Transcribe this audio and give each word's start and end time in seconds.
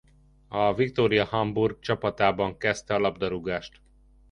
A 0.47 0.73
Victoria 0.73 1.25
Hamburg 1.25 1.79
csapatában 1.79 2.57
kezdte 2.57 2.93
a 2.93 2.99
labdarúgást. 2.99 3.81